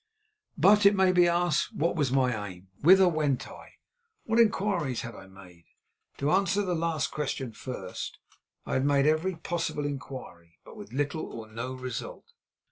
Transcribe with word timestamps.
But, 0.57 0.83
it 0.87 0.95
may 0.95 1.11
be 1.11 1.27
asked, 1.27 1.75
what 1.75 1.95
was 1.95 2.11
my 2.11 2.49
aim, 2.49 2.69
whither 2.81 3.07
went 3.07 3.47
I, 3.47 3.73
what 4.23 4.39
inquiries 4.39 5.01
had 5.01 5.13
I 5.13 5.27
made? 5.27 5.65
To 6.17 6.31
answer 6.31 6.63
the 6.63 6.73
last 6.73 7.11
question 7.11 7.51
first, 7.51 8.17
I 8.65 8.73
had 8.73 8.83
made 8.85 9.05
every 9.05 9.35
possible 9.35 9.85
inquiry, 9.85 10.57
but 10.65 10.75
with 10.75 10.91
little 10.91 11.27
or 11.27 11.47
no 11.49 11.73
result. 11.73 12.33